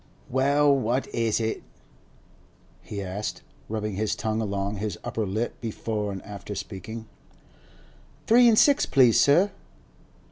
'Well, 0.31 0.75
what 0.75 1.05
is 1.13 1.39
it?' 1.39 1.61
he 2.81 3.03
asked, 3.03 3.43
rubbing 3.69 3.93
his 3.97 4.15
tongue 4.15 4.41
along 4.41 4.77
his 4.77 4.97
upper 5.03 5.27
lip 5.27 5.61
before 5.61 6.11
and 6.11 6.23
after 6.25 6.55
speaking. 6.55 7.05
'Three 8.25 8.49
an' 8.49 8.55
six, 8.55 8.87
please, 8.87 9.19
sir. 9.19 9.51